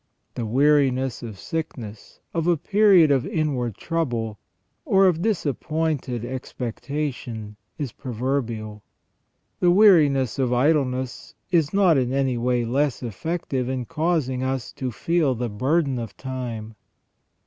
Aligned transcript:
The 0.33 0.47
weariness 0.47 1.21
of 1.21 1.37
sickness, 1.37 2.19
of 2.33 2.47
a 2.47 2.57
period 2.57 3.11
of 3.11 3.27
inward 3.27 3.75
trouble, 3.77 4.39
or 4.83 5.05
of 5.05 5.21
disappointed 5.21 6.25
expectation, 6.25 7.55
is 7.77 7.91
proverbial. 7.91 8.81
The 9.59 9.71
weari 9.71 10.09
ness 10.09 10.39
of 10.39 10.53
idleness 10.53 11.35
is 11.51 11.71
not 11.71 11.99
in 11.99 12.11
any 12.13 12.35
way 12.35 12.65
less 12.65 13.03
effective 13.03 13.69
in 13.69 13.85
causing 13.85 14.41
us 14.41 14.71
to 14.73 14.89
feel 14.91 15.35
the 15.35 15.49
burden 15.49 15.99
of 15.99 16.17
time. 16.17 16.73